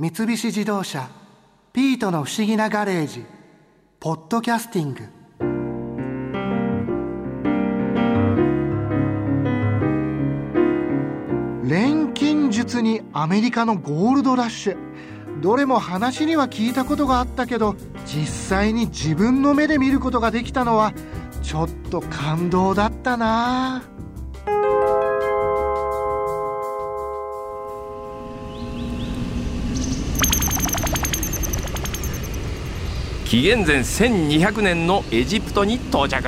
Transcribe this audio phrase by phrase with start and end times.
[0.00, 1.10] 三菱自動車
[1.74, 3.22] 「ピートの不思議なガレージ」
[4.00, 5.02] 「ポッドキャスティング」
[11.68, 14.78] 錬金術にアメリカのゴールドラッシュ。
[15.42, 17.76] どれも話には聞いたことがあったけど
[18.06, 20.94] 実際に自分の目で見ることができたのは
[21.42, 23.82] ちょっと感動だったな。
[24.46, 24.89] あ
[33.30, 36.24] 紀元前1200年のエジプトに到着。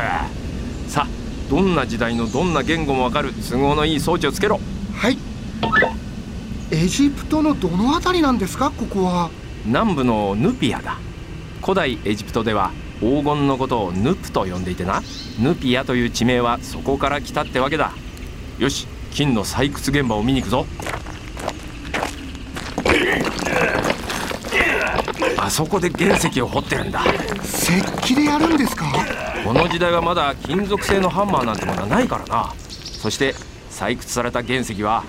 [0.87, 1.09] さあ
[1.51, 4.60] どんな時代のどんな言語もわかる都合のいい装置をつけろ。
[4.95, 5.19] はい。
[6.70, 8.70] エジプトのどの辺りなんですか？
[8.70, 9.30] ここは。
[9.65, 10.98] 南部のヌピアだ。
[11.60, 12.70] 古代エジプトでは
[13.01, 15.02] 黄金のことをヌプと呼んでいてな。
[15.41, 17.91] ヌピアという地名はそこから来たってわけだ。
[18.60, 20.66] よし金の採掘現場を見に行くぞ
[25.45, 27.02] あそこで原石を掘ってるんだ。
[27.43, 28.87] 石器でやるんですか？
[29.45, 32.54] この時代はまだ金属製のハンマーなんてものはないからな。
[32.71, 33.35] そして
[33.68, 35.02] 採掘された原石は。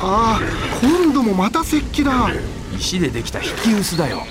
[0.00, 0.40] ああ
[0.80, 2.30] 今度もまた石器だ。
[2.74, 4.22] 石でできた引き薄だよ。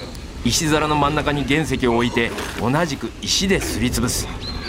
[0.43, 4.27] 石皿の真ん中に原石を置いて同じく石ですりつぶす。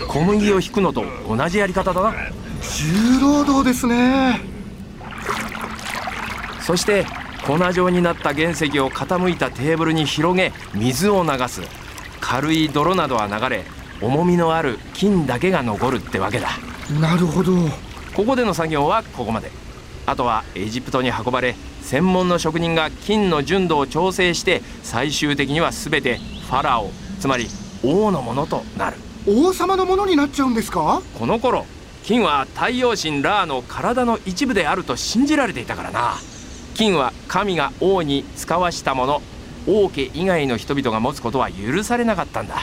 [0.08, 2.12] 小麦を引くのと同じやり方だな。
[2.60, 4.42] 重労働ですね。
[6.60, 7.06] そして
[7.46, 11.60] 粉状になった原石を傾いたテーブルに広げ水を流す。
[12.20, 13.64] 軽い泥などは流れ
[14.00, 16.48] 重みのある金だけが残るってわけだ。
[17.00, 17.52] なるほど。
[18.14, 19.50] ここでの作業はここまで。
[20.06, 27.46] あとはエジプトに運ばれ専門の職人が金の純度を調整して最終的には全てファラオつまり
[27.82, 28.96] 王のものとなる。
[29.26, 31.02] 王様のものになっちゃうんですか？
[31.18, 31.66] この頃
[32.04, 36.14] 金は太陽神ラーの体の一部であると信じられていたからな
[36.75, 39.22] 金は神が王に使わしたもの。
[39.67, 42.56] 王家以外の人々が持つことは許されなかったんだ。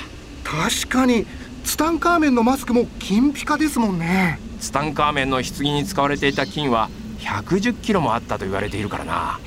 [0.44, 1.26] 確かに
[1.64, 4.40] ツタンカーメンのマスクも金ピカですもんね。
[4.60, 6.90] ツタンカーメンの棺に使われていた金は
[7.20, 9.40] 110キロもあったと言われているからな。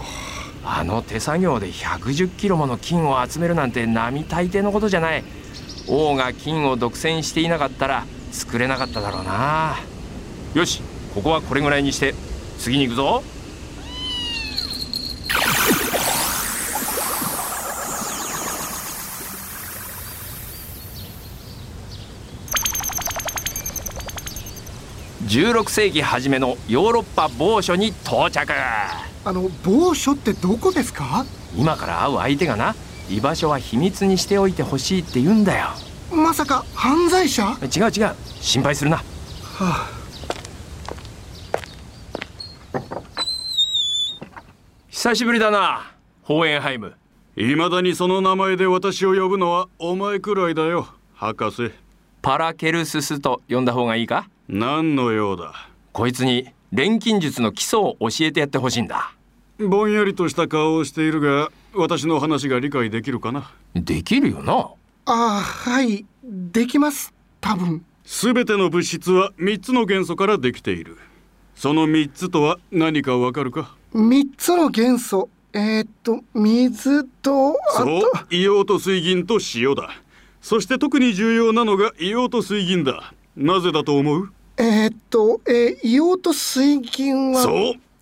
[0.65, 5.23] あの手作業で110キロもの金を集めるなんて並大抵のことじゃない。
[5.87, 9.77] 王が金を独占していなかったら作れなかっただろうな。
[10.55, 10.83] よし
[11.15, 12.15] ここはこれぐらいにして
[12.59, 13.23] 次に行くぞ
[25.27, 28.53] 16世紀初めのヨーロッパ某所に到着
[29.25, 31.25] あの某所ってどこですか？
[31.57, 32.75] 今から会う相手がな
[33.09, 35.69] 居場所は秘密にしておいてほしいって言うんだよ。
[36.13, 37.43] まさか犯罪者？
[37.63, 38.15] 違う違う。
[38.41, 39.03] 心配するな、は
[39.61, 39.91] あ、
[44.91, 45.91] 久しぶりだな
[46.23, 46.95] ホーエンハイム。
[47.37, 51.73] いまだにその名前で私を呼ぶのはお前くらいだよ博士。
[52.21, 54.29] パラケルススと呼んだ方がいいか？
[54.49, 55.53] 何のようだ？
[55.93, 59.15] こいつに錬金術の基礎を教えてやってほしいんだ。
[59.59, 63.51] ぼんやりとした顔をしているが私の話が理解できるかな？
[63.75, 64.53] できるよな。
[64.53, 64.75] あ
[65.07, 67.85] あはいできます多分。
[68.05, 70.99] 全ての物質は3つの元素からできている。
[71.55, 75.31] その3つとは何かわかるか？3つの元素。
[75.55, 77.57] えー、っと水と。
[77.77, 79.91] そう硫黄と水銀と塩だ。
[80.43, 83.15] そして特に重要なのが硫黄と水銀だ。
[83.37, 84.33] なぜだと思う？
[84.57, 87.43] えー、っと、えー、硫黄と水銀は？
[87.43, 87.55] そう。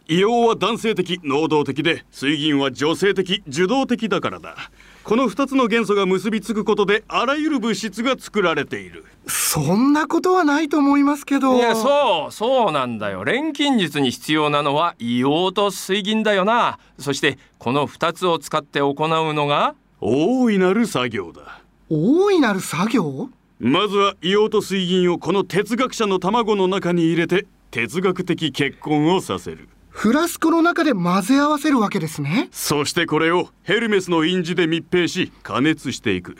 [0.08, 4.56] 硫黄は男性的能動的で水銀は女性的受動的だからだ。
[5.04, 9.04] この2つの元素が結びつくことであらゆる物質が作られている。
[9.26, 11.56] そんなことはないと思いますけど。
[11.56, 13.24] いやそうそうなんだよ。
[13.24, 16.78] 錬金術に必要なのは硫黄と水銀だよな。
[16.98, 18.94] そしてこの2つを使って行う
[19.32, 21.62] のが大いなる作業だ。
[21.88, 23.30] 大いなる作業？
[23.60, 29.68] まずは硫黄と水銀をこの哲学者の卵の中に入れて哲学的結婚をさせる。
[29.88, 32.48] フラスコの中で混ぜ合わせるわけですね。
[32.50, 36.36] そしてこれをヘルメスの印字で密閉し加熱していく。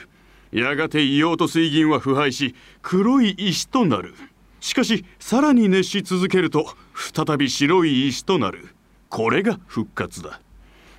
[0.50, 4.14] やがて硫黄と水銀は腐敗し黒い石となる。
[4.60, 8.68] しかしさらに熱し続けると再び白い石となる。
[9.08, 10.40] これが復活だ。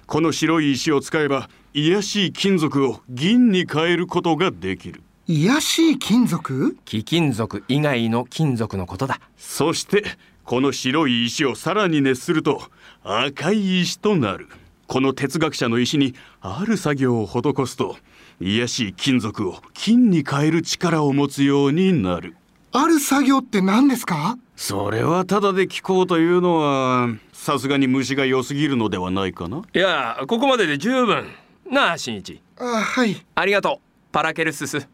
[0.07, 6.75] この白い石を使えば卑しい金属を銀に変えることができる卑しい金属？
[6.83, 9.21] 貴金属以外の金属のことだ。
[9.37, 10.03] そして
[10.43, 12.61] この白い石をさらに熱すると
[13.03, 14.49] 赤い石となる。
[14.85, 17.95] この哲学者の石にある作業を施すと
[18.41, 22.35] 卑しい金属を金に変える力を持つようになる。
[22.73, 24.37] ある作業って何ですか？
[24.57, 29.61] それはただで聞こうというのはさすがに虫が良すぎるのではないかな。
[29.73, 31.27] いやここまでで十分。
[31.71, 32.41] なあ新一。
[32.57, 33.25] あはい。
[33.35, 34.11] ありがとう。
[34.11, 34.89] パラケルスス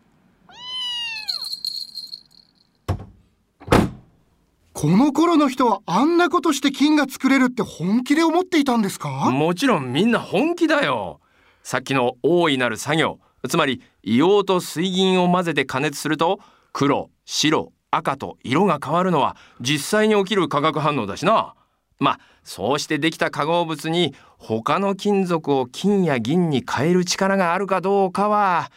[4.82, 9.30] この頃の人はあんなことして金が作れるって本気で思っていたんですか？
[9.30, 11.20] もちろんみんな本気だよ。
[11.64, 13.20] さっきの大いなる作業。
[13.50, 16.40] つまり硫黄と水銀を混ぜて加熱すると
[16.72, 21.56] 黒白赤と色が変わるのは実際に起きる化学反応だしな。
[22.00, 28.72] まあそうしてできた化合物に他の金属を金や銀に変える力があるかどうかは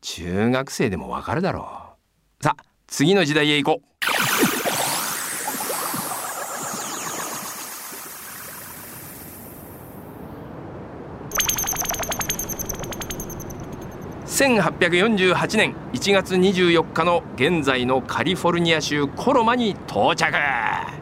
[0.00, 1.94] 中学生でもわかるだろ
[2.40, 2.42] う。
[2.42, 3.91] さあ次の時代へ行こう。
[14.32, 20.34] 1848年1月24日の現在のカリフォルニア州コロマに到着。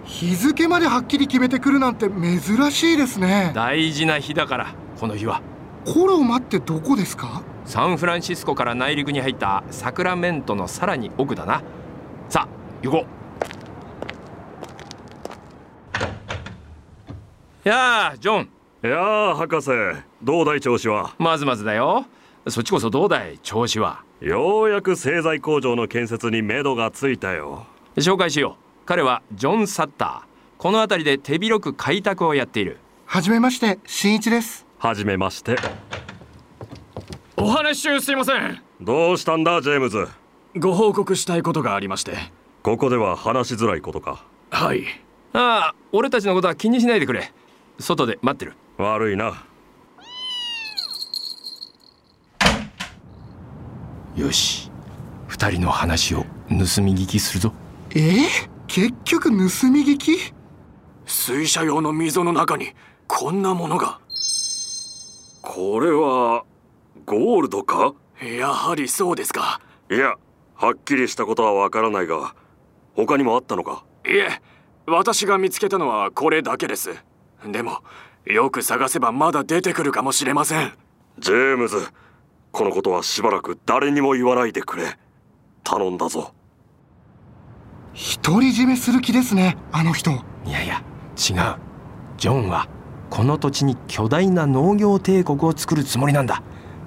[0.04, 2.40] 日付まではっきり決めてくるなんて珍
[2.72, 3.52] しいですね。
[3.54, 5.42] 大事な日だからこの日は。
[5.86, 11.62] コロマってどこですかサンフランシスコから内陸に入ったサクラメントのさらに奥だな。
[12.28, 12.48] さあ
[12.82, 13.06] 行こ
[17.64, 17.68] う。
[17.68, 18.48] やあジョン。
[18.82, 19.70] いやあ博士。
[20.20, 21.14] どうだい調子は？
[21.20, 22.06] まずまずだよ
[22.48, 24.02] そっちこそどうだい調子は。
[24.20, 27.66] ようやく製材工場の建設に目処がついたよ。
[27.96, 28.86] 紹介しよう。
[28.86, 30.30] 彼はジョン・サッター。
[30.58, 32.78] この辺りで手広く開拓をやっている。
[33.06, 34.66] はじめまして新一です。
[34.78, 35.56] はじめまして。
[37.36, 38.62] お話中すいません。
[38.80, 40.08] どうしたんだジェームズ？
[40.56, 42.16] ご報告したいことがありまして。
[42.62, 44.24] ここでは話しづらいことか。
[44.50, 44.84] はい。
[45.32, 47.32] ああ俺たちのことは気にしないでくれ。
[47.78, 48.54] 外で待ってる。
[48.78, 49.44] 悪いな
[54.20, 54.70] よし。
[55.28, 57.54] 二人の話を盗み聞きするぞ。
[57.94, 57.96] え？
[57.96, 58.26] ー、
[58.66, 60.34] 結局盗み聞き？
[61.06, 62.72] 水車用の溝の中に
[63.08, 63.98] こんなものが。
[65.42, 66.44] これは
[67.06, 67.94] ゴールドか？
[68.22, 69.60] やはりそうですか。
[69.90, 70.16] いや
[70.54, 72.34] はっきりしたことはわからないが
[72.94, 73.84] 他にもあったのか？
[74.06, 74.42] いえ
[74.86, 76.90] 私が見つけたのはこれだけです。
[77.50, 77.78] でも
[78.26, 80.72] よく探せばまだ出てくるかもしれません。
[81.18, 81.88] ジェームズ
[82.52, 84.98] このことはしばらく誰にも言わないでくれ。
[85.62, 86.34] 頼んだぞ。
[88.22, 90.10] 独り占めする気ですねあの人。
[90.44, 90.82] いやいや
[91.16, 91.56] 違う。
[92.16, 92.68] ジョンは
[93.08, 96.42] この土地に巨大な農業帝国を作るつもりなんだ。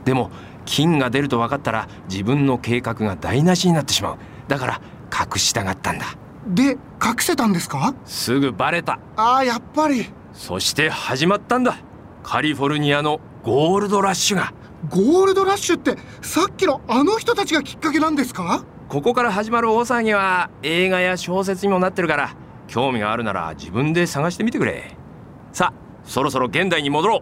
[0.05, 0.31] でも
[0.65, 4.17] 金が出ると分かったら自分の計画が台無しになってしまう。
[4.47, 4.81] だから
[5.11, 6.05] 隠したがったんだ。
[6.47, 7.93] で隠せたんですか？
[8.05, 8.99] すぐバレた。
[9.15, 10.07] ああやっぱり。
[10.33, 11.77] そして始まったんだ。
[12.23, 14.53] カリフォルニアのゴールドラッシュが
[14.89, 18.65] ゴールドラッシュってさっきのあの人たちがきっかけなんですか？
[18.89, 22.35] ここから始まる大騒ぎは映画や小説にもなってるから
[22.67, 24.95] 興味があるなら自分で探してみてくれ。
[25.51, 27.21] さあそろそろ現代に戻ろう。